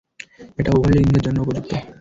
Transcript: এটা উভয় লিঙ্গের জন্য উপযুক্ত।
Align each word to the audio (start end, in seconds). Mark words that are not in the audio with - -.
এটা 0.57 0.71
উভয় 0.71 0.95
লিঙ্গের 0.95 1.23
জন্য 1.25 1.37
উপযুক্ত। 1.41 1.71